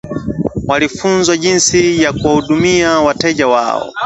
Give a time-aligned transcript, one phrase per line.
[0.67, 3.91] Walifunzwa jinsi ya kuwahudumia wateja wao